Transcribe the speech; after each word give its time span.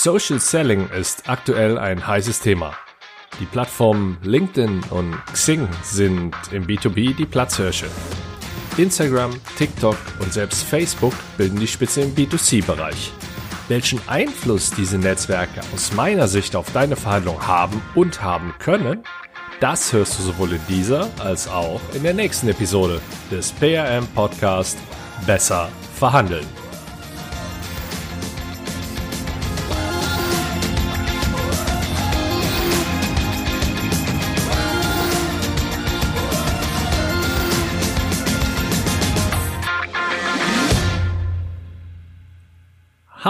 Social 0.00 0.38
Selling 0.38 0.88
ist 0.90 1.28
aktuell 1.28 1.76
ein 1.76 2.06
heißes 2.06 2.38
Thema. 2.38 2.72
Die 3.40 3.46
Plattformen 3.46 4.16
LinkedIn 4.22 4.84
und 4.90 5.16
Xing 5.32 5.68
sind 5.82 6.36
im 6.52 6.68
B2B 6.68 7.16
die 7.16 7.26
Platzhirsche. 7.26 7.86
Instagram, 8.76 9.32
TikTok 9.56 9.96
und 10.20 10.32
selbst 10.32 10.62
Facebook 10.62 11.14
bilden 11.36 11.58
die 11.58 11.66
Spitze 11.66 12.02
im 12.02 12.14
B2C-Bereich. 12.14 13.12
Welchen 13.66 14.00
Einfluss 14.06 14.70
diese 14.70 14.98
Netzwerke 14.98 15.62
aus 15.74 15.92
meiner 15.92 16.28
Sicht 16.28 16.54
auf 16.54 16.72
deine 16.72 16.94
Verhandlung 16.94 17.44
haben 17.44 17.82
und 17.96 18.22
haben 18.22 18.54
können, 18.60 19.02
das 19.58 19.92
hörst 19.92 20.16
du 20.20 20.22
sowohl 20.22 20.52
in 20.52 20.66
dieser 20.68 21.10
als 21.18 21.48
auch 21.48 21.80
in 21.92 22.04
der 22.04 22.14
nächsten 22.14 22.46
Episode 22.46 23.00
des 23.32 23.50
PRM 23.50 24.06
Podcast 24.14 24.78
Besser 25.26 25.68
verhandeln. 25.96 26.46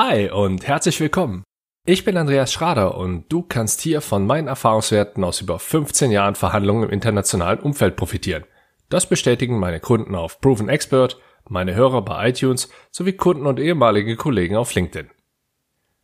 Hi 0.00 0.30
und 0.30 0.64
herzlich 0.64 1.00
willkommen. 1.00 1.42
Ich 1.84 2.04
bin 2.04 2.16
Andreas 2.16 2.52
Schrader 2.52 2.96
und 2.96 3.24
du 3.32 3.42
kannst 3.42 3.80
hier 3.80 4.00
von 4.00 4.28
meinen 4.28 4.46
Erfahrungswerten 4.46 5.24
aus 5.24 5.40
über 5.40 5.58
15 5.58 6.12
Jahren 6.12 6.36
Verhandlungen 6.36 6.84
im 6.84 6.90
internationalen 6.90 7.58
Umfeld 7.58 7.96
profitieren. 7.96 8.44
Das 8.90 9.08
bestätigen 9.08 9.58
meine 9.58 9.80
Kunden 9.80 10.14
auf 10.14 10.40
Proven 10.40 10.68
Expert, 10.68 11.18
meine 11.48 11.74
Hörer 11.74 12.02
bei 12.02 12.28
iTunes 12.28 12.70
sowie 12.92 13.14
Kunden 13.14 13.44
und 13.44 13.58
ehemalige 13.58 14.14
Kollegen 14.14 14.54
auf 14.54 14.72
LinkedIn. 14.72 15.10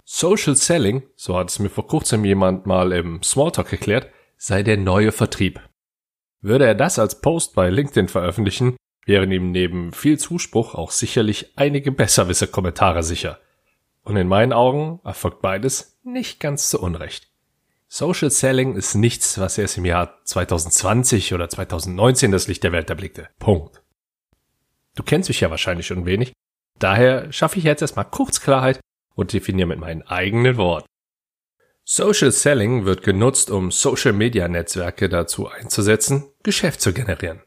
Social 0.05 0.57
Selling, 0.57 1.05
so 1.15 1.37
hat 1.37 1.51
es 1.51 1.61
mir 1.61 1.71
vor 1.71 1.87
kurzem 1.87 2.25
jemand 2.25 2.67
mal 2.67 2.91
im 2.91 3.23
Smalltalk 3.23 3.71
erklärt, 3.71 4.09
sei 4.37 4.65
der 4.65 4.77
neue 4.77 5.13
Vertrieb. 5.13 5.61
Würde 6.41 6.67
er 6.67 6.75
das 6.75 6.99
als 6.99 7.21
Post 7.21 7.55
bei 7.55 7.71
LinkedIn 7.71 8.09
veröffentlichen, 8.09 8.77
wären 9.07 9.31
ihm 9.31 9.53
neben 9.53 9.93
viel 9.93 10.19
Zuspruch 10.19 10.75
auch 10.75 10.91
sicherlich 10.91 11.53
einige 11.55 11.93
Besserwisser-Kommentare 11.93 13.05
sicher. 13.05 13.39
Und 14.05 14.17
in 14.17 14.29
meinen 14.29 14.53
Augen 14.53 15.01
erfolgt 15.03 15.43
beides 15.43 15.99
nicht 16.05 16.39
ganz 16.39 16.71
zu 16.71 16.81
Unrecht. 16.81 17.31
Social 17.89 18.31
Selling 18.31 18.77
ist 18.77 18.95
nichts, 18.95 19.39
was 19.39 19.59
erst 19.59 19.79
im 19.79 19.85
Jahr 19.85 20.19
2020 20.25 21.33
oder 21.33 21.49
2019 21.49 22.33
das 22.33 22.49
Licht 22.49 22.63
der 22.65 22.73
Welt 22.73 22.91
erblickte. 22.91 23.29
Punkt. 23.39 23.83
Du 24.95 25.03
kennst 25.03 25.29
mich 25.29 25.41
ja 25.41 25.51
wahrscheinlich 25.51 25.87
schon 25.87 26.07
wenig. 26.07 26.33
Daher 26.79 27.33
schaffe 27.33 27.59
ich 27.59 27.65
jetzt 27.65 27.83
erstmal 27.83 28.05
kurz 28.05 28.41
Klarheit 28.41 28.81
und 29.15 29.33
definiere 29.33 29.69
mit 29.69 29.79
meinen 29.79 30.03
eigenen 30.03 30.57
Worten. 30.57 30.87
Social 31.85 32.33
Selling 32.33 32.85
wird 32.85 33.03
genutzt, 33.03 33.51
um 33.51 33.71
Social 33.71 34.13
Media 34.13 34.49
Netzwerke 34.49 35.09
dazu 35.09 35.49
einzusetzen, 35.49 36.25
Geschäft 36.43 36.81
zu 36.81 36.93
generieren. 36.93 37.43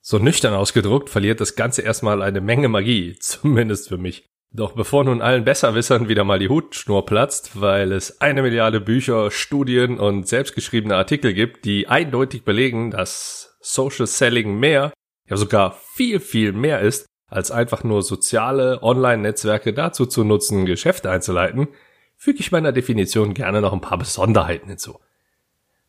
So 0.00 0.18
nüchtern 0.18 0.54
ausgedruckt 0.54 1.10
verliert 1.10 1.40
das 1.40 1.54
Ganze 1.54 1.82
erstmal 1.82 2.22
eine 2.22 2.40
Menge 2.40 2.68
Magie, 2.68 3.16
zumindest 3.20 3.88
für 3.88 3.98
mich. 3.98 4.28
Doch 4.50 4.72
bevor 4.72 5.04
nun 5.04 5.20
allen 5.20 5.44
Besserwissern 5.44 6.08
wieder 6.08 6.24
mal 6.24 6.38
die 6.38 6.48
Hutschnur 6.48 7.04
platzt, 7.04 7.60
weil 7.60 7.92
es 7.92 8.20
eine 8.20 8.42
Milliarde 8.42 8.80
Bücher, 8.80 9.30
Studien 9.30 9.98
und 9.98 10.26
selbstgeschriebene 10.26 10.96
Artikel 10.96 11.34
gibt, 11.34 11.64
die 11.66 11.86
eindeutig 11.88 12.44
belegen, 12.44 12.90
dass 12.90 13.58
Social 13.60 14.06
Selling 14.06 14.58
mehr, 14.58 14.92
ja 15.26 15.36
sogar 15.36 15.72
viel, 15.92 16.18
viel 16.18 16.52
mehr 16.52 16.80
ist, 16.80 17.06
als 17.26 17.50
einfach 17.50 17.84
nur 17.84 18.02
soziale 18.02 18.82
Online-Netzwerke 18.82 19.74
dazu 19.74 20.06
zu 20.06 20.24
nutzen, 20.24 20.64
Geschäfte 20.64 21.10
einzuleiten, 21.10 21.68
füge 22.16 22.40
ich 22.40 22.50
meiner 22.50 22.72
Definition 22.72 23.34
gerne 23.34 23.60
noch 23.60 23.74
ein 23.74 23.82
paar 23.82 23.98
Besonderheiten 23.98 24.68
hinzu. 24.68 24.98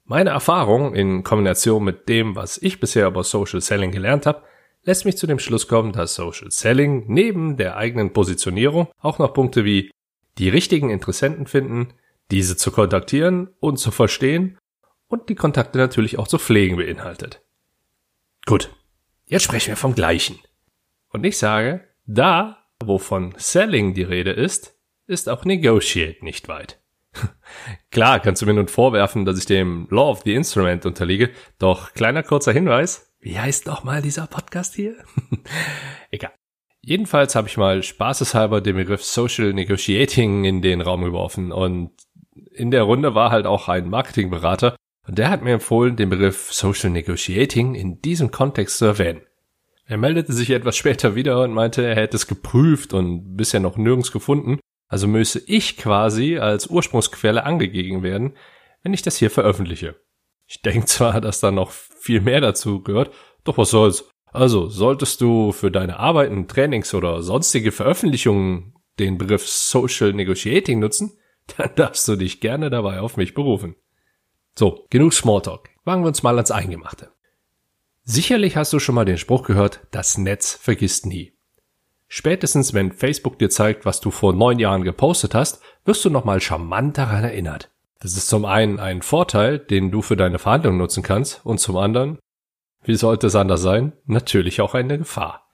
Meine 0.04 0.32
Erfahrung 0.32 0.94
in 0.96 1.24
Kombination 1.24 1.84
mit 1.84 2.10
dem, 2.10 2.36
was 2.36 2.58
ich 2.58 2.80
bisher 2.82 3.08
über 3.08 3.24
Social 3.24 3.62
Selling 3.62 3.92
gelernt 3.92 4.26
habe, 4.26 4.44
lässt 4.84 5.06
mich 5.06 5.18
zu 5.18 5.28
dem 5.28 5.40
Schluss 5.40 5.68
kommen, 5.68 5.92
dass 5.92 6.16
Social 6.16 6.52
Selling 6.52 7.06
neben 7.08 7.58
der 7.58 7.78
eigenen 7.78 8.14
Positionierung 8.14 8.88
auch 9.00 9.20
noch 9.20 9.34
Punkte 9.34 9.66
wie 9.66 9.92
die 10.38 10.50
richtigen 10.50 10.90
Interessenten 10.90 11.48
finden, 11.48 11.94
diese 12.32 12.58
zu 12.58 12.72
kontaktieren 12.72 13.50
und 13.60 13.78
zu 13.78 13.92
verstehen 13.92 14.58
und 15.08 15.30
die 15.30 15.36
Kontakte 15.36 15.78
natürlich 15.78 16.18
auch 16.18 16.28
zu 16.28 16.38
pflegen 16.38 16.78
beinhaltet. 16.78 17.42
Gut, 18.46 18.74
jetzt 19.26 19.44
sprechen 19.44 19.70
wir 19.70 19.76
vom 19.76 19.96
Gleichen. 19.96 20.40
Und 21.10 21.26
ich 21.26 21.38
sage, 21.38 21.88
da, 22.06 22.66
wo 22.84 22.98
von 23.00 23.34
Selling 23.38 23.94
die 23.94 24.04
Rede 24.04 24.32
ist, 24.32 24.76
ist 25.08 25.28
auch 25.28 25.44
Negotiate 25.44 26.24
nicht 26.24 26.48
weit. 26.48 26.80
Klar 27.92 28.20
kannst 28.20 28.42
du 28.42 28.46
mir 28.46 28.54
nun 28.54 28.68
vorwerfen, 28.68 29.26
dass 29.26 29.40
ich 29.40 29.46
dem 29.46 29.88
Law 29.90 30.12
of 30.12 30.22
the 30.24 30.36
Instrument 30.36 30.86
unterliege, 30.86 31.32
doch 31.58 31.94
kleiner 31.94 32.24
kurzer 32.24 32.54
Hinweis, 32.54 33.09
wie 33.20 33.40
heißt 33.40 33.68
nochmal 33.68 34.02
dieser 34.02 34.28
Podcast 34.28 34.76
hier? 34.76 34.96
Egal. 36.12 36.32
Jedenfalls 36.82 37.36
habe 37.36 37.48
ich 37.48 37.58
mal 37.58 37.84
spaßeshalber 37.84 38.62
den 38.62 38.78
Begriff 38.78 39.04
Social 39.04 39.54
Negotiating 39.54 40.46
in 40.46 40.62
den 40.62 40.82
Raum 40.82 41.04
geworfen 41.04 41.52
und 41.52 41.92
in 42.54 42.72
der 42.72 42.84
Runde 42.84 43.16
war 43.16 43.32
halt 43.32 43.46
auch 43.46 43.68
ein 43.68 43.90
Marketingberater 43.90 44.76
und 45.06 45.18
der 45.18 45.30
hat 45.30 45.44
mir 45.44 45.54
empfohlen, 45.54 45.98
den 45.98 46.10
Begriff 46.10 46.54
Social 46.54 46.90
Negotiating 46.90 47.76
in 47.76 48.02
diesem 48.02 48.32
Kontext 48.32 48.78
zu 48.78 48.86
erwähnen. 48.86 49.22
Er 49.86 49.98
meldete 49.98 50.32
sich 50.34 50.52
etwas 50.52 50.78
später 50.78 51.16
wieder 51.16 51.42
und 51.44 51.52
meinte, 51.52 51.84
er 51.84 51.96
hätte 51.96 52.16
es 52.16 52.28
geprüft 52.28 52.94
und 52.94 53.36
bisher 53.36 53.60
noch 53.60 53.76
nirgends 53.76 54.12
gefunden, 54.12 54.60
also 54.88 55.08
müsse 55.08 55.42
ich 55.46 55.78
quasi 55.78 56.38
als 56.38 56.68
Ursprungsquelle 56.68 57.44
angegeben 57.44 58.04
werden, 58.04 58.36
wenn 58.84 58.94
ich 58.94 59.02
das 59.02 59.18
hier 59.18 59.32
veröffentliche. 59.32 59.96
Ich 60.50 60.64
denke 60.64 60.88
zwar, 60.88 61.22
dass 61.22 61.40
da 61.40 61.52
noch 61.52 61.70
viel 61.72 62.22
mehr 62.22 62.42
dazu 62.42 62.82
gehört, 62.82 63.14
doch 63.44 63.60
was 63.60 63.70
soll's. 63.70 64.10
Also, 64.32 64.68
solltest 64.68 65.22
du 65.22 65.52
für 65.52 65.72
deine 65.72 66.00
Arbeiten, 66.00 66.48
Trainings 66.48 66.94
oder 66.94 67.22
sonstige 67.22 67.72
Veröffentlichungen 67.72 68.74
den 68.98 69.18
Begriff 69.18 69.48
Social 69.48 70.12
Negotiating 70.12 70.80
nutzen, 70.80 71.18
dann 71.58 71.70
darfst 71.76 72.08
du 72.08 72.16
dich 72.16 72.42
gerne 72.42 72.72
dabei 72.72 73.00
auf 73.00 73.16
mich 73.16 73.36
berufen. 73.36 73.76
So, 74.58 74.88
genug 74.90 75.14
Smalltalk. 75.14 75.70
Wagen 75.86 76.04
wir 76.04 76.08
uns 76.08 76.24
mal 76.24 76.36
ans 76.36 76.52
Eingemachte. 76.52 77.12
Sicherlich 78.04 78.58
hast 78.58 78.74
du 78.74 78.80
schon 78.80 78.96
mal 78.96 79.06
den 79.06 79.20
Spruch 79.20 79.44
gehört, 79.44 79.88
das 79.92 80.18
Netz 80.18 80.54
vergisst 80.54 81.06
nie. 81.06 81.38
Spätestens 82.08 82.74
wenn 82.74 82.92
Facebook 82.92 83.38
dir 83.38 83.52
zeigt, 83.52 83.86
was 83.86 84.02
du 84.02 84.10
vor 84.10 84.34
neun 84.34 84.58
Jahren 84.58 84.84
gepostet 84.84 85.36
hast, 85.36 85.62
wirst 85.86 86.04
du 86.04 86.10
nochmal 86.10 86.42
charmant 86.42 86.98
daran 86.98 87.24
erinnert. 87.24 87.70
Das 88.00 88.16
ist 88.16 88.30
zum 88.30 88.46
einen 88.46 88.80
ein 88.80 89.02
Vorteil, 89.02 89.60
den 89.60 89.92
du 89.92 90.02
für 90.02 90.16
deine 90.16 90.40
Verhandlungen 90.40 90.78
nutzen 90.78 91.04
kannst 91.04 91.46
und 91.46 91.60
zum 91.60 91.76
anderen, 91.76 92.18
wie 92.84 92.96
sollte 92.96 93.28
es 93.28 93.36
anders 93.36 93.62
sein, 93.62 93.92
natürlich 94.06 94.62
auch 94.62 94.74
eine 94.74 94.98
Gefahr. 94.98 95.50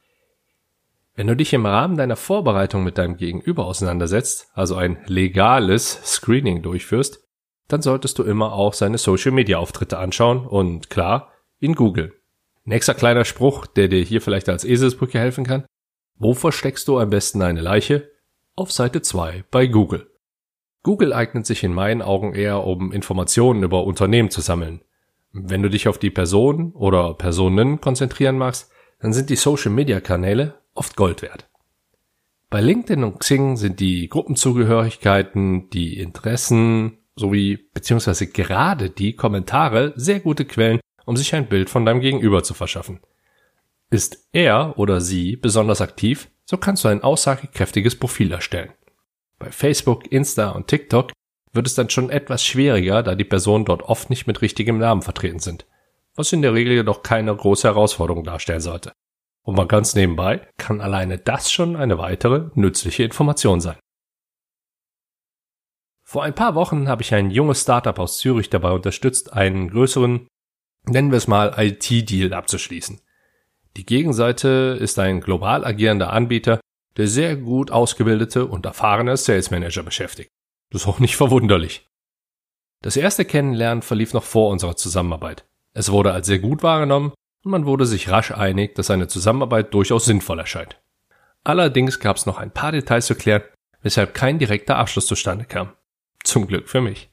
Wenn 1.16 1.28
du 1.28 1.35
dich 1.35 1.53
im 1.53 1.66
Rahmen 1.66 1.97
deiner 1.97 2.17
Vorbereitung 2.17 2.84
mit 2.84 2.97
deinem 2.97 3.17
Gegenüber 3.17 3.66
auseinandersetzt, 3.66 4.50
also 4.53 4.75
ein 4.75 4.97
legales 5.07 6.01
Screening 6.03 6.61
durchführst, 6.61 7.23
dann 7.67 7.81
solltest 7.81 8.19
du 8.19 8.23
immer 8.23 8.53
auch 8.53 8.73
seine 8.73 8.97
Social 8.97 9.31
Media 9.31 9.57
Auftritte 9.57 9.97
anschauen 9.97 10.45
und 10.45 10.89
klar, 10.89 11.31
ihn 11.59 11.73
googeln. 11.73 12.11
Nächster 12.63 12.94
kleiner 12.94 13.25
Spruch, 13.25 13.66
der 13.66 13.88
dir 13.88 14.03
hier 14.03 14.22
vielleicht 14.22 14.50
als 14.50 14.66
Eselsbrücke 14.66 15.17
helfen 15.17 15.45
kann. 15.45 15.66
Wo 16.17 16.34
versteckst 16.34 16.88
du 16.88 17.00
am 17.00 17.09
besten 17.09 17.41
eine 17.41 17.61
Leiche? 17.61 18.11
Auf 18.55 18.72
Seite 18.72 19.01
2 19.01 19.45
bei 19.50 19.67
Google. 19.67 20.15
Google 20.85 21.13
eignet 21.13 21.47
sich 21.47 21.63
in 21.63 21.73
meinen 21.73 22.03
Augen 22.03 22.35
eher, 22.35 22.63
um 22.63 22.91
Informationen 22.91 23.63
über 23.63 23.85
Unternehmen 23.85 24.29
zu 24.29 24.41
sammeln. 24.41 24.81
Wenn 25.31 25.63
du 25.63 25.69
dich 25.72 25.88
auf 25.88 25.97
die 25.97 26.12
Person 26.12 26.73
oder 26.73 27.16
Personen 27.16 27.81
konzentrieren 27.81 28.38
magst, 28.38 28.72
dann 29.00 29.12
sind 29.12 29.31
die 29.31 29.35
Social-Media-Kanäle 29.35 30.53
oft 30.75 30.96
Gold 30.96 31.23
wert. 31.23 31.50
Bei 32.51 32.62
LinkedIn 32.62 33.03
und 33.03 33.19
Xing 33.19 33.57
sind 33.57 33.79
die 33.79 34.07
Gruppenzugehörigkeiten, 34.09 35.72
die 35.72 35.97
Interessen 35.97 36.99
sowie 37.16 37.67
beziehungsweise 37.73 38.28
gerade 38.28 38.91
die 38.91 39.16
Kommentare 39.16 39.93
sehr 39.96 40.20
gute 40.20 40.46
Quellen, 40.46 40.82
um 41.05 41.17
sich 41.17 41.34
ein 41.34 41.47
Bild 41.47 41.72
von 41.72 41.84
deinem 41.87 41.99
Gegenüber 41.99 42.43
zu 42.43 42.53
verschaffen. 42.53 42.99
Ist 43.90 44.28
er 44.34 44.78
oder 44.78 45.02
sie 45.02 45.35
besonders 45.35 45.82
aktiv, 45.82 46.29
so 46.46 46.58
kannst 46.58 46.84
du 46.84 46.90
ein 46.90 47.02
aussagekräftiges 47.02 47.96
Profil 47.96 48.32
erstellen. 48.32 48.70
Bei 49.37 49.52
Facebook, 49.52 50.11
Insta 50.11 50.52
und 50.52 50.67
TikTok 50.67 51.11
wird 51.52 51.67
es 51.67 51.76
dann 51.76 51.90
schon 51.90 52.09
etwas 52.09 52.43
schwieriger, 52.43 53.03
da 53.03 53.16
die 53.16 53.23
Personen 53.23 53.66
dort 53.66 53.84
oft 53.84 54.09
nicht 54.09 54.28
mit 54.28 54.41
richtigem 54.41 54.78
Namen 54.78 55.02
vertreten 55.02 55.40
sind, 55.40 55.66
was 56.16 56.34
in 56.34 56.41
der 56.41 56.53
Regel 56.53 56.73
jedoch 56.73 57.03
keine 57.03 57.35
große 57.35 57.67
Herausforderung 57.67 58.23
darstellen 58.23 58.61
sollte. 58.61 58.93
Und 59.43 59.55
mal 59.55 59.67
ganz 59.67 59.96
nebenbei 59.96 60.47
kann 60.58 60.82
alleine 60.82 61.17
das 61.17 61.52
schon 61.52 61.76
eine 61.76 61.97
weitere 61.97 62.49
nützliche 62.55 63.03
Information 63.03 63.61
sein. 63.61 63.78
Vor 66.03 66.23
ein 66.23 66.35
paar 66.35 66.55
Wochen 66.55 66.87
habe 66.87 67.02
ich 67.02 67.14
ein 67.14 67.32
junges 67.32 67.61
Startup 67.61 67.97
aus 67.99 68.20
Zürich 68.20 68.49
dabei 68.49 68.72
unterstützt, 68.72 69.34
einen 69.34 69.70
größeren, 69.70 70.28
nennen 70.85 71.11
wir 71.11 71.17
es 71.17 71.28
mal 71.28 71.53
IT-Deal 71.58 72.34
abzuschließen. 72.34 73.02
Die 73.76 73.85
Gegenseite 73.85 74.78
ist 74.79 74.99
ein 74.99 75.20
global 75.20 75.66
agierender 75.66 76.14
Anbieter, 76.14 76.59
der 76.97 77.08
sehr 77.08 77.36
gut 77.36 77.72
ausgebildete 77.72 78.46
und 78.46 78.66
erfahrene 78.66 79.18
Sales 79.18 79.52
Manager 79.52 79.84
beschäftigt. 79.84 80.30
Das 80.72 80.82
ist 80.82 80.88
auch 80.88 81.00
nicht 81.00 81.16
verwunderlich. 81.18 81.88
Das 82.82 82.97
erste 82.97 83.26
Kennenlernen 83.26 83.82
verlief 83.82 84.14
noch 84.14 84.24
vor 84.24 84.52
unserer 84.52 84.76
Zusammenarbeit. 84.76 85.46
Es 85.74 85.92
wurde 85.92 86.14
als 86.14 86.28
sehr 86.28 86.40
gut 86.40 86.64
wahrgenommen 86.64 87.14
und 87.44 87.52
man 87.52 87.66
wurde 87.66 87.86
sich 87.86 88.09
rasch 88.09 88.32
einig, 88.32 88.76
dass 88.76 88.92
eine 88.92 89.08
Zusammenarbeit 89.08 89.74
durchaus 89.74 90.06
sinnvoll 90.06 90.40
erscheint. 90.40 90.80
Allerdings 91.44 92.00
gab 92.00 92.18
es 92.18 92.26
noch 92.26 92.38
ein 92.38 92.52
paar 92.52 92.72
Details 92.72 93.06
zu 93.06 93.16
klären, 93.16 93.44
weshalb 93.82 94.14
kein 94.14 94.40
direkter 94.40 94.78
Abschluss 94.78 95.08
zustande 95.08 95.46
kam. 95.46 95.74
Zum 96.24 96.47
Glück 96.47 96.70
für 96.70 96.82
mich. 96.82 97.09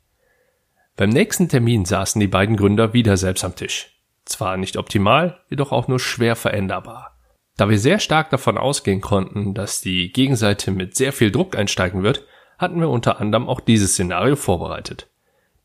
Beim 0.96 1.10
nächsten 1.10 1.48
Termin 1.48 1.84
saßen 1.84 2.20
die 2.20 2.28
beiden 2.28 2.56
Gründer 2.56 2.92
wieder 2.92 3.16
selbst 3.16 3.44
am 3.44 3.56
Tisch. 3.56 3.92
Zwar 4.24 4.56
nicht 4.56 4.76
optimal, 4.76 5.40
jedoch 5.50 5.72
auch 5.72 5.88
nur 5.88 5.98
schwer 5.98 6.36
veränderbar. 6.36 7.11
Da 7.56 7.68
wir 7.68 7.78
sehr 7.78 7.98
stark 7.98 8.30
davon 8.30 8.56
ausgehen 8.56 9.00
konnten, 9.00 9.54
dass 9.54 9.80
die 9.80 10.10
Gegenseite 10.12 10.70
mit 10.70 10.96
sehr 10.96 11.12
viel 11.12 11.30
Druck 11.30 11.56
einsteigen 11.56 12.02
wird, 12.02 12.24
hatten 12.58 12.80
wir 12.80 12.88
unter 12.88 13.20
anderem 13.20 13.48
auch 13.48 13.60
dieses 13.60 13.92
Szenario 13.92 14.36
vorbereitet. 14.36 15.08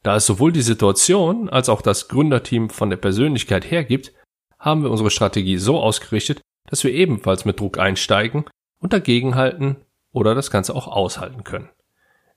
Da 0.03 0.15
es 0.15 0.25
sowohl 0.25 0.51
die 0.51 0.61
Situation 0.61 1.49
als 1.49 1.69
auch 1.69 1.81
das 1.81 2.07
Gründerteam 2.07 2.69
von 2.69 2.89
der 2.89 2.97
Persönlichkeit 2.97 3.69
hergibt, 3.69 4.13
haben 4.59 4.83
wir 4.83 4.91
unsere 4.91 5.11
Strategie 5.11 5.57
so 5.57 5.79
ausgerichtet, 5.79 6.41
dass 6.69 6.83
wir 6.83 6.91
ebenfalls 6.91 7.45
mit 7.45 7.59
Druck 7.59 7.77
einsteigen 7.77 8.45
und 8.79 8.93
dagegenhalten 8.93 9.77
oder 10.11 10.35
das 10.35 10.51
Ganze 10.51 10.75
auch 10.75 10.87
aushalten 10.87 11.43
können. 11.43 11.69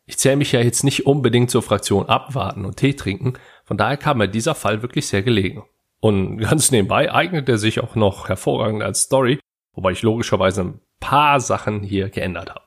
Ich 0.07 0.19
zähle 0.19 0.37
mich 0.37 0.53
ja 0.53 0.61
jetzt 0.61 0.85
nicht 0.85 1.07
unbedingt 1.07 1.51
zur 1.51 1.63
Fraktion 1.63 2.07
abwarten 2.07 2.65
und 2.65 2.77
Tee 2.77 2.95
trinken, 2.95 3.35
von 3.65 3.77
daher 3.77 3.97
kam 3.97 4.19
mir 4.19 4.29
dieser 4.29 4.55
Fall 4.55 4.83
wirklich 4.83 5.07
sehr 5.07 5.23
gelegen. 5.23 5.65
Und 6.01 6.39
ganz 6.39 6.71
nebenbei 6.71 7.13
eignet 7.13 7.49
er 7.49 7.59
sich 7.59 7.81
auch 7.81 7.95
noch 7.95 8.29
hervorragend 8.29 8.83
als 8.83 9.03
Story, 9.03 9.39
wobei 9.73 9.93
ich 9.93 10.03
logischerweise 10.03 10.63
ein 10.63 10.81
paar 10.99 11.41
Sachen 11.41 11.83
hier 11.83 12.09
geändert 12.09 12.51
habe. 12.51 12.63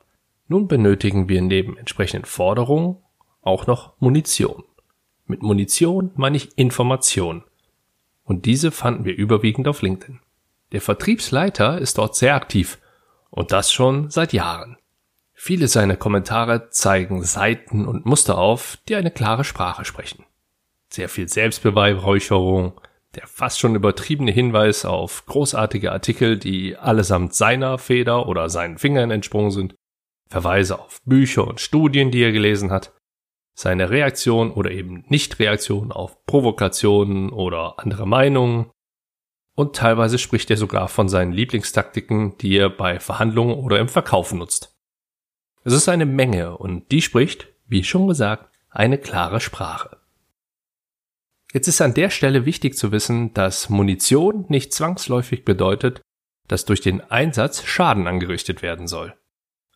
Nun 0.46 0.68
benötigen 0.68 1.28
wir 1.28 1.42
neben 1.42 1.76
entsprechenden 1.76 2.26
Forderungen 2.26 2.98
auch 3.42 3.66
noch 3.66 3.94
Munition. 4.00 4.64
Mit 5.26 5.42
Munition 5.42 6.10
meine 6.16 6.36
ich 6.36 6.56
Information. 6.58 7.44
Und 8.24 8.46
diese 8.46 8.70
fanden 8.70 9.04
wir 9.04 9.16
überwiegend 9.16 9.68
auf 9.68 9.82
LinkedIn. 9.82 10.20
Der 10.72 10.80
Vertriebsleiter 10.80 11.78
ist 11.78 11.98
dort 11.98 12.16
sehr 12.16 12.34
aktiv. 12.34 12.78
Und 13.30 13.52
das 13.52 13.72
schon 13.72 14.10
seit 14.10 14.32
Jahren. 14.32 14.76
Viele 15.32 15.68
seiner 15.68 15.96
Kommentare 15.96 16.70
zeigen 16.70 17.24
Seiten 17.24 17.86
und 17.86 18.06
Muster 18.06 18.38
auf, 18.38 18.78
die 18.88 18.94
eine 18.94 19.10
klare 19.10 19.44
Sprache 19.44 19.84
sprechen. 19.84 20.24
Sehr 20.88 21.08
viel 21.08 21.28
Selbstbeweihräucherung, 21.28 22.80
der 23.16 23.26
fast 23.26 23.58
schon 23.58 23.74
übertriebene 23.74 24.30
Hinweis 24.30 24.84
auf 24.84 25.24
großartige 25.26 25.92
Artikel, 25.92 26.38
die 26.38 26.76
allesamt 26.76 27.34
seiner 27.34 27.78
Feder 27.78 28.28
oder 28.28 28.48
seinen 28.48 28.78
Fingern 28.78 29.10
entsprungen 29.10 29.50
sind, 29.50 29.74
Verweise 30.28 30.78
auf 30.78 31.00
Bücher 31.04 31.46
und 31.46 31.60
Studien, 31.60 32.10
die 32.10 32.22
er 32.22 32.32
gelesen 32.32 32.70
hat, 32.70 32.92
seine 33.54 33.90
Reaktion 33.90 34.50
oder 34.50 34.70
eben 34.70 35.04
Nichtreaktion 35.08 35.92
auf 35.92 36.24
Provokationen 36.26 37.30
oder 37.30 37.78
andere 37.78 38.06
Meinungen, 38.06 38.70
und 39.56 39.76
teilweise 39.76 40.18
spricht 40.18 40.50
er 40.50 40.56
sogar 40.56 40.88
von 40.88 41.08
seinen 41.08 41.32
Lieblingstaktiken, 41.32 42.36
die 42.38 42.56
er 42.56 42.70
bei 42.70 42.98
Verhandlungen 42.98 43.54
oder 43.54 43.78
im 43.78 43.88
Verkauf 43.88 44.32
nutzt. 44.32 44.76
Es 45.62 45.72
ist 45.72 45.88
eine 45.88 46.06
Menge 46.06 46.58
und 46.58 46.90
die 46.90 47.00
spricht, 47.00 47.48
wie 47.66 47.84
schon 47.84 48.08
gesagt, 48.08 48.52
eine 48.68 48.98
klare 48.98 49.40
Sprache. 49.40 50.03
Jetzt 51.54 51.68
ist 51.68 51.80
an 51.80 51.94
der 51.94 52.10
Stelle 52.10 52.46
wichtig 52.46 52.76
zu 52.76 52.90
wissen, 52.90 53.32
dass 53.32 53.68
Munition 53.68 54.44
nicht 54.48 54.72
zwangsläufig 54.72 55.44
bedeutet, 55.44 56.02
dass 56.48 56.64
durch 56.64 56.80
den 56.80 57.00
Einsatz 57.00 57.62
Schaden 57.62 58.08
angerichtet 58.08 58.60
werden 58.60 58.88
soll. 58.88 59.14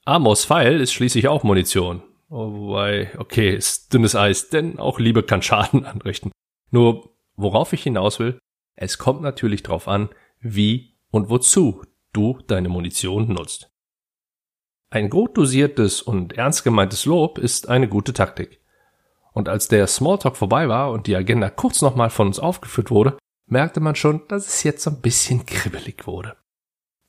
Amos 0.04 0.44
Pfeil 0.44 0.80
ist 0.80 0.92
schließlich 0.92 1.28
auch 1.28 1.44
Munition. 1.44 2.02
Oh, 2.30 2.52
wobei, 2.52 3.12
okay, 3.18 3.54
ist 3.54 3.94
dünnes 3.94 4.16
Eis, 4.16 4.48
denn 4.48 4.80
auch 4.80 4.98
Liebe 4.98 5.22
kann 5.22 5.40
Schaden 5.40 5.84
anrichten. 5.86 6.32
Nur, 6.72 7.14
worauf 7.36 7.72
ich 7.72 7.84
hinaus 7.84 8.18
will, 8.18 8.40
es 8.74 8.98
kommt 8.98 9.22
natürlich 9.22 9.62
darauf 9.62 9.86
an, 9.86 10.08
wie 10.40 10.96
und 11.12 11.30
wozu 11.30 11.84
du 12.12 12.40
deine 12.48 12.68
Munition 12.68 13.28
nutzt. 13.28 13.70
Ein 14.90 15.10
gut 15.10 15.38
dosiertes 15.38 16.02
und 16.02 16.32
ernst 16.32 16.64
gemeintes 16.64 17.04
Lob 17.04 17.38
ist 17.38 17.68
eine 17.68 17.88
gute 17.88 18.12
Taktik. 18.12 18.57
Und 19.38 19.48
als 19.48 19.68
der 19.68 19.86
Smalltalk 19.86 20.36
vorbei 20.36 20.68
war 20.68 20.90
und 20.90 21.06
die 21.06 21.14
Agenda 21.14 21.48
kurz 21.48 21.80
nochmal 21.80 22.10
von 22.10 22.26
uns 22.26 22.40
aufgeführt 22.40 22.90
wurde, 22.90 23.16
merkte 23.48 23.78
man 23.78 23.94
schon, 23.94 24.22
dass 24.26 24.48
es 24.48 24.64
jetzt 24.64 24.82
so 24.82 24.90
ein 24.90 25.00
bisschen 25.00 25.46
kribbelig 25.46 26.08
wurde. 26.08 26.34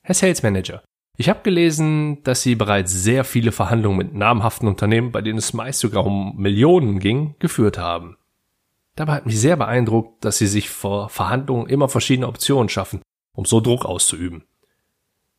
Herr 0.02 0.14
Sales 0.14 0.44
Manager, 0.44 0.80
ich 1.16 1.28
habe 1.28 1.40
gelesen, 1.42 2.22
dass 2.22 2.42
Sie 2.42 2.54
bereits 2.54 2.92
sehr 2.92 3.24
viele 3.24 3.50
Verhandlungen 3.50 3.98
mit 3.98 4.14
namhaften 4.14 4.68
Unternehmen, 4.68 5.10
bei 5.10 5.22
denen 5.22 5.40
es 5.40 5.54
meist 5.54 5.80
sogar 5.80 6.06
um 6.06 6.36
Millionen 6.36 7.00
ging, 7.00 7.34
geführt 7.40 7.78
haben. 7.78 8.16
Dabei 8.94 9.14
hat 9.14 9.26
mich 9.26 9.40
sehr 9.40 9.56
beeindruckt, 9.56 10.24
dass 10.24 10.38
Sie 10.38 10.46
sich 10.46 10.70
vor 10.70 11.08
Verhandlungen 11.08 11.66
immer 11.66 11.88
verschiedene 11.88 12.28
Optionen 12.28 12.68
schaffen, 12.68 13.02
um 13.34 13.44
so 13.44 13.60
Druck 13.60 13.84
auszuüben. 13.84 14.44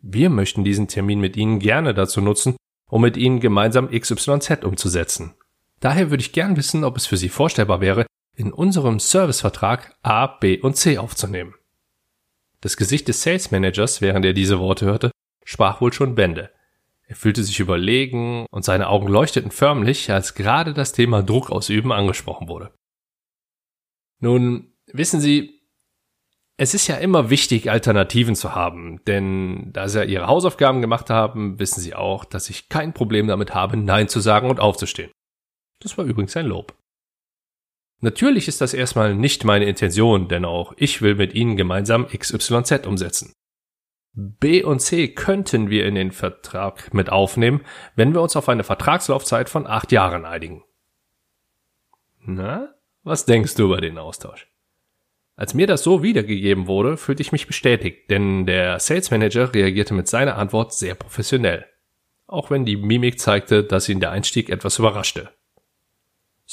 Wir 0.02 0.30
möchten 0.30 0.66
diesen 0.66 0.90
Termin 0.90 1.22
mit 1.22 1.38
Ihnen 1.38 1.60
gerne 1.60 1.94
dazu 1.94 2.20
nutzen, 2.20 2.58
um 2.90 3.02
mit 3.02 3.16
Ihnen 3.16 3.40
gemeinsam 3.40 3.90
XYZ 3.90 4.66
umzusetzen. 4.66 5.36
Daher 5.81 6.12
würde 6.12 6.22
ich 6.22 6.31
gern 6.31 6.56
wissen, 6.56 6.83
ob 6.83 6.95
es 6.95 7.07
für 7.07 7.18
Sie 7.18 7.30
vorstellbar 7.30 7.81
wäre, 7.81 8.06
in 8.38 8.54
unserem 8.54 9.00
Servicevertrag 9.00 9.98
A, 10.04 10.28
B 10.28 10.60
und 10.60 10.78
C 10.78 10.98
aufzunehmen. 10.98 11.56
Das 12.62 12.78
Gesicht 12.78 13.07
des 13.07 13.24
Sales 13.24 13.51
Managers, 13.51 14.00
während 14.00 14.24
er 14.24 14.33
diese 14.33 14.60
Worte 14.60 14.86
hörte, 14.86 15.12
sprach 15.44 15.81
wohl 15.81 15.92
schon 15.92 16.16
Bände. 16.16 16.51
Er 17.07 17.16
fühlte 17.16 17.44
sich 17.44 17.60
überlegen 17.60 18.45
und 18.51 18.63
seine 18.63 18.88
Augen 18.88 19.07
leuchteten 19.07 19.51
förmlich, 19.51 20.12
als 20.12 20.36
gerade 20.36 20.74
das 20.74 20.94
Thema 20.94 21.24
Druck 21.24 21.50
ausüben 21.50 21.92
angesprochen 21.92 22.48
wurde. 22.48 22.72
Nun, 24.19 24.74
wissen 24.86 25.19
Sie, 25.19 25.62
es 26.57 26.75
ist 26.75 26.88
ja 26.88 26.98
immer 26.98 27.31
wichtig, 27.31 27.72
Alternativen 27.72 28.36
zu 28.36 28.54
haben, 28.54 29.04
denn 29.06 29.74
da 29.74 29.89
Sie 29.89 29.98
ja 29.98 30.06
Ihre 30.06 30.28
Hausaufgaben 30.28 30.80
gemacht 30.80 31.10
haben, 31.10 31.57
wissen 31.57 31.81
Sie 31.81 31.95
auch, 31.95 32.24
dass 32.24 32.51
ich 32.51 32.69
kein 32.69 32.94
Problem 32.94 33.28
damit 33.28 33.56
habe, 33.56 33.78
Nein 33.78 34.07
zu 34.07 34.19
sagen 34.19 34.48
und 34.50 34.60
aufzustehen. 34.60 35.12
Das 35.81 35.98
war 35.98 36.06
übrigens 36.06 36.38
ein 36.38 36.45
Lob. 36.45 36.74
Natürlich 38.00 38.48
ist 38.48 38.62
das 38.62 38.74
erstmal 38.74 39.13
nicht 39.13 39.44
meine 39.44 39.66
Intention, 39.66 40.28
denn 40.28 40.45
auch 40.45 40.74
ich 40.78 41.01
will 41.01 41.16
mit 41.16 41.33
Ihnen 41.36 41.56
gemeinsam 41.56 42.07
XYZ 42.07 42.88
umsetzen. 42.88 43.33
B 44.13 44.63
und 44.63 44.80
C 44.80 45.10
könnten 45.10 45.69
wir 45.69 45.86
in 45.86 45.95
den 45.95 46.12
Vertrag 46.12 46.94
mit 46.94 47.10
aufnehmen, 47.10 47.62
wenn 47.95 48.13
wir 48.13 48.22
uns 48.22 48.36
auf 48.36 48.50
eine 48.50 48.63
Vertragslaufzeit 48.63 49.50
von 49.50 49.68
acht 49.68 49.92
Jahren 49.92 50.25
einigen. 50.25 50.63
Na, 52.19 52.73
was 53.04 53.26
denkst 53.26 53.56
du 53.56 53.66
über 53.66 53.81
den 53.81 53.97
Austausch? 53.97 54.47
Als 55.35 55.54
mir 55.54 55.66
das 55.66 55.83
so 55.83 56.04
wiedergegeben 56.04 56.68
wurde, 56.68 56.97
fühlte 56.97 57.21
ich 57.21 57.31
mich 57.31 57.47
bestätigt, 57.47 58.09
denn 58.09 58.45
der 58.45 58.80
Sales 58.80 59.11
Manager 59.11 59.54
reagierte 59.54 59.94
mit 59.94 60.07
seiner 60.07 60.38
Antwort 60.38 60.73
sehr 60.73 60.94
professionell. 60.94 61.66
Auch 62.28 62.52
wenn 62.52 62.66
die 62.66 62.78
Mimik 62.78 63.19
zeigte, 63.19 63.64
dass 63.64 63.90
ihn 63.90 64.00
der 64.00 64.11
Einstieg 64.11 64.50
etwas 64.50 64.78
überraschte. 64.78 65.30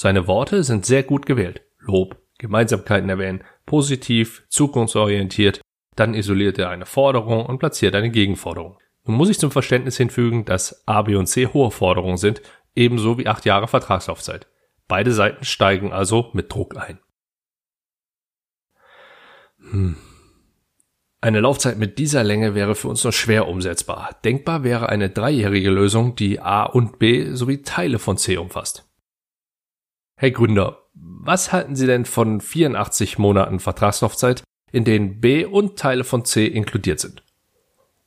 Seine 0.00 0.28
Worte 0.28 0.62
sind 0.62 0.86
sehr 0.86 1.02
gut 1.02 1.26
gewählt. 1.26 1.62
Lob, 1.80 2.22
Gemeinsamkeiten 2.38 3.10
erwähnen, 3.10 3.42
positiv, 3.66 4.44
zukunftsorientiert, 4.48 5.60
dann 5.96 6.14
isoliert 6.14 6.56
er 6.56 6.70
eine 6.70 6.86
Forderung 6.86 7.44
und 7.44 7.58
platziert 7.58 7.96
eine 7.96 8.12
Gegenforderung. 8.12 8.78
Nun 9.06 9.16
muss 9.16 9.28
ich 9.28 9.40
zum 9.40 9.50
Verständnis 9.50 9.96
hinfügen, 9.96 10.44
dass 10.44 10.86
A, 10.86 11.02
B 11.02 11.16
und 11.16 11.26
C 11.26 11.48
hohe 11.48 11.72
Forderungen 11.72 12.16
sind, 12.16 12.42
ebenso 12.76 13.18
wie 13.18 13.26
acht 13.26 13.44
Jahre 13.44 13.66
Vertragslaufzeit. 13.66 14.46
Beide 14.86 15.10
Seiten 15.10 15.44
steigen 15.44 15.92
also 15.92 16.30
mit 16.32 16.54
Druck 16.54 16.76
ein. 16.76 17.00
Hm. 19.68 19.96
Eine 21.20 21.40
Laufzeit 21.40 21.76
mit 21.76 21.98
dieser 21.98 22.22
Länge 22.22 22.54
wäre 22.54 22.76
für 22.76 22.86
uns 22.86 23.02
nur 23.02 23.12
schwer 23.12 23.48
umsetzbar. 23.48 24.16
Denkbar 24.24 24.62
wäre 24.62 24.90
eine 24.90 25.10
dreijährige 25.10 25.70
Lösung, 25.70 26.14
die 26.14 26.38
A 26.38 26.62
und 26.62 27.00
B 27.00 27.34
sowie 27.34 27.62
Teile 27.62 27.98
von 27.98 28.16
C 28.16 28.36
umfasst. 28.36 28.87
Hey 30.20 30.32
Gründer, 30.32 30.82
was 30.94 31.52
halten 31.52 31.76
Sie 31.76 31.86
denn 31.86 32.04
von 32.04 32.40
84 32.40 33.18
Monaten 33.18 33.60
Vertragslaufzeit, 33.60 34.42
in 34.72 34.82
denen 34.82 35.20
B 35.20 35.44
und 35.44 35.78
Teile 35.78 36.02
von 36.02 36.24
C 36.24 36.44
inkludiert 36.44 36.98
sind? 36.98 37.22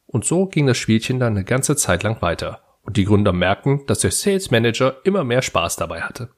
Und 0.08 0.26
so 0.26 0.46
ging 0.46 0.68
das 0.68 0.78
Spielchen 0.78 1.22
dann 1.22 1.38
eine 1.38 1.46
ganze 1.46 1.78
Zeit 1.78 2.04
lang 2.04 2.22
weiter 2.22 2.64
und 2.82 2.98
die 2.98 3.06
Gründer 3.06 3.32
merkten, 3.32 3.86
dass 3.86 4.00
der 4.00 4.12
Sales 4.12 4.52
Manager 4.52 4.98
immer 5.06 5.24
mehr 5.24 5.42
Spaß 5.42 5.78
dabei 5.78 6.02
hatte. 6.02 6.32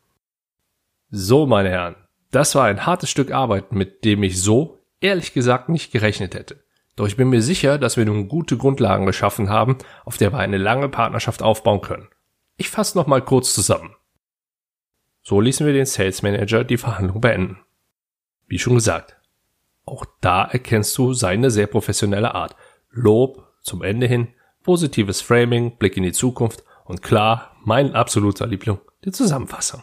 So, 1.10 1.48
meine 1.48 1.72
Herren, 1.72 1.96
das 2.30 2.54
war 2.54 2.66
ein 2.66 2.86
hartes 2.86 3.10
Stück 3.10 3.32
Arbeit, 3.32 3.72
mit 3.72 4.06
dem 4.06 4.22
ich 4.22 4.40
so, 4.40 4.78
ehrlich 5.02 5.34
gesagt, 5.34 5.70
nicht 5.70 5.92
gerechnet 5.92 6.36
hätte. 6.36 6.64
Doch 6.96 7.08
ich 7.08 7.18
bin 7.18 7.30
mir 7.30 7.42
sicher, 7.42 7.80
dass 7.80 7.98
wir 7.98 8.06
nun 8.06 8.28
gute 8.28 8.58
Grundlagen 8.58 9.08
geschaffen 9.08 9.50
haben, 9.50 9.80
auf 10.06 10.18
der 10.18 10.34
wir 10.34 10.38
eine 10.38 10.60
lange 10.60 10.90
Partnerschaft 10.90 11.42
aufbauen 11.42 11.82
können. 11.82 12.10
Ich 12.58 12.70
fasse 12.70 12.96
noch 12.96 13.08
mal 13.08 13.24
kurz 13.24 13.56
zusammen. 13.56 13.96
So 15.24 15.40
ließen 15.40 15.66
wir 15.66 15.74
den 15.74 15.86
Sales 15.86 16.22
Manager 16.22 16.66
die 16.66 16.78
Verhandlung 16.78 17.22
beenden. 17.22 17.60
Wie 18.46 18.60
schon 18.60 18.76
gesagt, 18.76 19.16
auch 19.86 20.06
da 20.20 20.44
erkennst 20.44 20.98
du 20.98 21.14
seine 21.14 21.50
sehr 21.50 21.68
professionelle 21.68 22.36
Art. 22.36 22.58
Lob 22.90 23.48
zum 23.62 23.82
Ende 23.82 24.06
hin, 24.06 24.28
positives 24.64 25.22
Framing, 25.22 25.78
Blick 25.78 25.96
in 25.96 26.04
die 26.04 26.12
Zukunft 26.12 26.64
und 26.84 27.02
klar, 27.02 27.56
mein 27.64 27.96
absoluter 27.96 28.48
Liebling, 28.48 28.80
die 29.06 29.12
Zusammenfassung. 29.12 29.82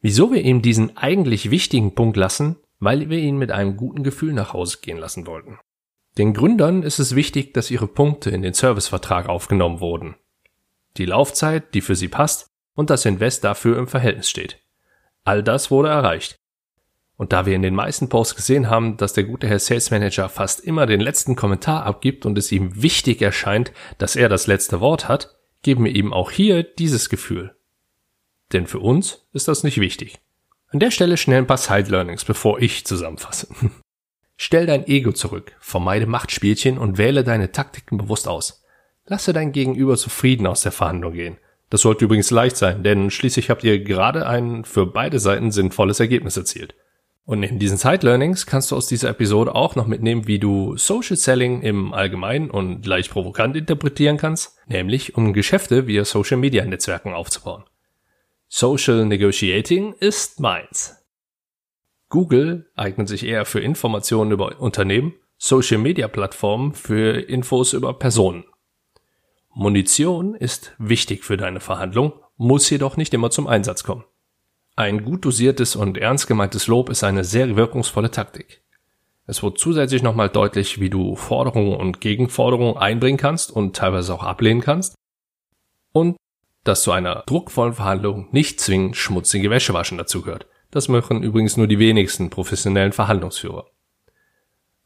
Wieso 0.00 0.32
wir 0.32 0.42
ihm 0.42 0.62
diesen 0.62 0.96
eigentlich 0.96 1.50
wichtigen 1.50 1.94
Punkt 1.94 2.16
lassen? 2.16 2.56
Weil 2.80 3.08
wir 3.08 3.18
ihn 3.18 3.36
mit 3.36 3.50
einem 3.50 3.76
guten 3.76 4.02
Gefühl 4.02 4.32
nach 4.32 4.52
Hause 4.52 4.78
gehen 4.82 4.98
lassen 4.98 5.26
wollten. 5.26 5.58
Den 6.18 6.34
Gründern 6.34 6.82
ist 6.82 6.98
es 6.98 7.14
wichtig, 7.14 7.54
dass 7.54 7.70
ihre 7.70 7.86
Punkte 7.86 8.30
in 8.30 8.42
den 8.42 8.54
Servicevertrag 8.54 9.28
aufgenommen 9.28 9.80
wurden. 9.80 10.16
Die 10.96 11.06
Laufzeit, 11.06 11.74
die 11.74 11.80
für 11.80 11.96
sie 11.96 12.08
passt 12.08 12.53
und 12.74 12.90
das 12.90 13.04
Invest 13.04 13.44
dafür 13.44 13.78
im 13.78 13.88
Verhältnis 13.88 14.28
steht. 14.28 14.60
All 15.24 15.42
das 15.42 15.70
wurde 15.70 15.88
erreicht. 15.88 16.38
Und 17.16 17.32
da 17.32 17.46
wir 17.46 17.54
in 17.54 17.62
den 17.62 17.74
meisten 17.74 18.08
Posts 18.08 18.34
gesehen 18.34 18.68
haben, 18.68 18.96
dass 18.96 19.12
der 19.12 19.24
gute 19.24 19.46
Herr 19.46 19.60
Sales 19.60 19.90
Manager 19.90 20.28
fast 20.28 20.60
immer 20.60 20.86
den 20.86 21.00
letzten 21.00 21.36
Kommentar 21.36 21.84
abgibt 21.86 22.26
und 22.26 22.36
es 22.36 22.50
ihm 22.50 22.82
wichtig 22.82 23.22
erscheint, 23.22 23.72
dass 23.98 24.16
er 24.16 24.28
das 24.28 24.46
letzte 24.48 24.80
Wort 24.80 25.08
hat, 25.08 25.36
geben 25.62 25.84
wir 25.84 25.94
ihm 25.94 26.12
auch 26.12 26.30
hier 26.30 26.62
dieses 26.64 27.08
Gefühl. 27.08 27.54
Denn 28.52 28.66
für 28.66 28.80
uns 28.80 29.26
ist 29.32 29.48
das 29.48 29.62
nicht 29.62 29.78
wichtig. 29.78 30.20
An 30.68 30.80
der 30.80 30.90
Stelle 30.90 31.16
schnell 31.16 31.38
ein 31.38 31.46
paar 31.46 31.56
Side 31.56 31.88
Learnings, 31.88 32.24
bevor 32.24 32.60
ich 32.60 32.84
zusammenfasse. 32.84 33.48
Stell 34.36 34.66
dein 34.66 34.86
Ego 34.88 35.12
zurück, 35.12 35.52
vermeide 35.60 36.06
Machtspielchen 36.06 36.78
und 36.78 36.98
wähle 36.98 37.22
deine 37.22 37.52
Taktiken 37.52 37.96
bewusst 37.96 38.26
aus. 38.26 38.64
Lasse 39.06 39.32
dein 39.32 39.52
Gegenüber 39.52 39.96
zufrieden 39.96 40.46
aus 40.48 40.62
der 40.62 40.72
Verhandlung 40.72 41.12
gehen. 41.12 41.38
Das 41.74 41.80
sollte 41.80 42.04
übrigens 42.04 42.30
leicht 42.30 42.56
sein, 42.56 42.84
denn 42.84 43.10
schließlich 43.10 43.50
habt 43.50 43.64
ihr 43.64 43.82
gerade 43.82 44.28
ein 44.28 44.64
für 44.64 44.86
beide 44.86 45.18
Seiten 45.18 45.50
sinnvolles 45.50 45.98
Ergebnis 45.98 46.36
erzielt. 46.36 46.76
Und 47.24 47.42
in 47.42 47.58
diesen 47.58 47.78
Side 47.78 48.06
Learnings 48.06 48.46
kannst 48.46 48.70
du 48.70 48.76
aus 48.76 48.86
dieser 48.86 49.08
Episode 49.08 49.56
auch 49.56 49.74
noch 49.74 49.88
mitnehmen, 49.88 50.28
wie 50.28 50.38
du 50.38 50.76
Social 50.76 51.16
Selling 51.16 51.62
im 51.62 51.92
Allgemeinen 51.92 52.48
und 52.48 52.86
leicht 52.86 53.10
provokant 53.10 53.56
interpretieren 53.56 54.18
kannst, 54.18 54.56
nämlich 54.68 55.16
um 55.16 55.32
Geschäfte 55.32 55.88
via 55.88 56.04
Social 56.04 56.36
Media 56.36 56.64
Netzwerken 56.64 57.12
aufzubauen. 57.12 57.64
Social 58.46 59.04
Negotiating 59.04 59.94
ist 59.94 60.38
meins. 60.38 61.04
Google 62.08 62.70
eignet 62.76 63.08
sich 63.08 63.26
eher 63.26 63.46
für 63.46 63.58
Informationen 63.58 64.30
über 64.30 64.60
Unternehmen, 64.60 65.14
Social 65.38 65.78
Media 65.78 66.06
Plattformen 66.06 66.72
für 66.72 67.18
Infos 67.18 67.72
über 67.72 67.98
Personen. 67.98 68.44
Munition 69.54 70.34
ist 70.34 70.74
wichtig 70.78 71.24
für 71.24 71.36
deine 71.36 71.60
Verhandlung, 71.60 72.12
muss 72.36 72.68
jedoch 72.70 72.96
nicht 72.96 73.14
immer 73.14 73.30
zum 73.30 73.46
Einsatz 73.46 73.84
kommen. 73.84 74.04
Ein 74.74 75.04
gut 75.04 75.24
dosiertes 75.24 75.76
und 75.76 75.96
ernst 75.96 76.26
gemeintes 76.26 76.66
Lob 76.66 76.88
ist 76.90 77.04
eine 77.04 77.22
sehr 77.22 77.54
wirkungsvolle 77.54 78.10
Taktik. 78.10 78.64
Es 79.26 79.44
wird 79.44 79.58
zusätzlich 79.58 80.02
nochmal 80.02 80.28
deutlich, 80.28 80.80
wie 80.80 80.90
du 80.90 81.14
Forderungen 81.14 81.76
und 81.76 82.00
Gegenforderungen 82.00 82.76
einbringen 82.76 83.16
kannst 83.16 83.52
und 83.52 83.76
teilweise 83.76 84.12
auch 84.12 84.24
ablehnen 84.24 84.60
kannst. 84.60 84.96
Und 85.92 86.16
dass 86.64 86.82
zu 86.82 86.90
einer 86.90 87.22
druckvollen 87.26 87.74
Verhandlung 87.74 88.28
nicht 88.32 88.58
zwingend 88.58 88.96
schmutzige 88.96 89.50
Wäschewaschen 89.50 89.98
dazugehört. 89.98 90.46
Das 90.72 90.88
machen 90.88 91.22
übrigens 91.22 91.56
nur 91.56 91.68
die 91.68 91.78
wenigsten 91.78 92.30
professionellen 92.30 92.92
Verhandlungsführer. 92.92 93.66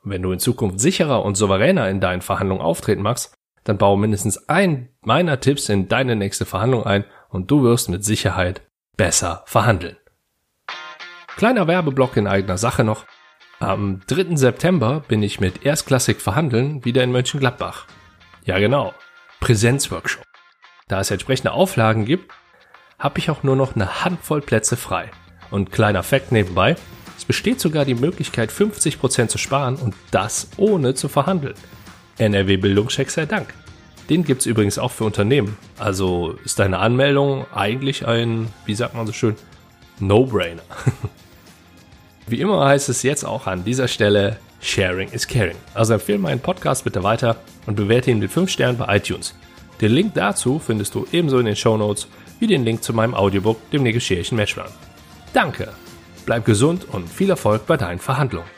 Wenn 0.05 0.23
du 0.23 0.33
in 0.33 0.39
Zukunft 0.39 0.81
sicherer 0.81 1.25
und 1.25 1.37
souveräner 1.37 1.89
in 1.89 2.01
deinen 2.01 2.21
Verhandlungen 2.21 2.63
auftreten 2.63 3.03
magst, 3.03 3.38
dann 3.65 3.79
baue 3.79 3.99
mindestens 3.99 4.49
einen 4.49 4.89
meiner 5.03 5.41
Tipps 5.41 5.69
in 5.69 5.89
deine 5.89 6.17
nächste 6.17 6.45
Verhandlung 6.47 6.85
ein 6.85 7.05
und 7.29 7.51
du 7.51 7.63
wirst 7.63 7.89
mit 7.89 8.05
Sicherheit 8.05 8.63
besser 8.97 9.43
verhandeln. 9.47 9.97
Kleiner 11.37 11.67
Werbeblock 11.67 12.17
in 12.17 12.27
eigener 12.27 12.59
Sache 12.59 12.85
noch. 12.85 13.05
Am 13.61 14.01
3. 14.07 14.37
September 14.37 15.01
bin 15.07 15.23
ich 15.23 15.41
mit 15.41 15.65
Erstklassik 15.65 16.21
verhandeln 16.21 16.85
wieder 16.85 17.03
in 17.03 17.13
Mönchengladbach. 17.13 17.87
Ja 18.45 18.59
genau, 18.59 18.95
Präsenzworkshop. 19.41 20.25
Da 20.89 21.01
es 21.01 21.11
entsprechende 21.11 21.53
Auflagen 21.53 22.05
gibt, 22.05 22.33
habe 22.99 23.19
ich 23.19 23.31
auch 23.31 23.43
nur 23.43 23.57
noch 23.57 23.75
eine 23.75 24.05
Handvoll 24.05 24.41
Plätze 24.41 24.77
frei. 24.77 25.11
Und 25.51 25.71
kleiner 25.71 26.03
Fact 26.03 26.33
nebenbei, 26.33 26.77
es 27.17 27.25
besteht 27.25 27.61
sogar 27.61 27.85
die 27.85 27.95
Möglichkeit 27.95 28.51
50% 28.51 29.29
zu 29.29 29.39
sparen 29.39 29.77
und 29.77 29.95
das 30.11 30.49
ohne 30.57 30.95
zu 30.95 31.09
verhandeln. 31.09 31.55
NRW 32.19 32.57
Bildungscheck 32.57 33.11
sei 33.11 33.27
Dank. 33.27 33.55
Den 34.11 34.25
gibt's 34.25 34.47
übrigens 34.47 34.79
auch 34.79 34.91
für 34.91 35.05
Unternehmen. 35.05 35.57
Also 35.79 36.39
ist 36.45 36.59
deine 36.59 36.79
Anmeldung 36.79 37.47
eigentlich 37.55 38.07
ein, 38.07 38.49
wie 38.65 38.75
sagt 38.75 38.95
man 38.95 39.07
so 39.07 39.13
schön, 39.13 39.37
No-Brainer. 40.01 40.63
wie 42.27 42.41
immer 42.41 42.65
heißt 42.65 42.89
es 42.89 43.03
jetzt 43.03 43.25
auch 43.25 43.47
an 43.47 43.65
dieser 43.65 43.89
Stelle, 43.89 44.39
Sharing 44.61 45.11
is 45.11 45.27
Caring. 45.27 45.57
Also 45.75 45.95
empfehle 45.95 46.19
meinen 46.19 46.41
Podcast 46.41 46.85
bitte 46.85 47.03
weiter 47.03 47.37
und 47.67 47.77
bewerte 47.77 48.11
ihn 48.11 48.19
mit 48.19 48.33
5 48.33 48.51
Sternen 48.51 48.79
bei 48.79 48.97
iTunes. 48.97 49.35
Den 49.81 49.93
Link 49.93 50.15
dazu 50.15 50.59
findest 50.59 50.95
du 50.95 51.07
ebenso 51.13 51.39
in 51.39 51.47
den 51.47 51.57
Show 51.57 51.77
Notes 51.77 52.09
wie 52.41 52.47
den 52.47 52.65
Link 52.65 52.83
zu 52.83 52.93
meinem 52.93 53.15
Audiobook, 53.15 53.71
dem 53.71 53.83
Negotiation 53.83 54.37
Matchplan. 54.37 54.71
Danke, 55.33 55.69
bleib 56.27 56.45
gesund 56.45 56.87
und 56.91 57.09
viel 57.09 57.31
Erfolg 57.31 57.67
bei 57.67 57.77
deinen 57.77 57.99
Verhandlungen. 57.99 58.58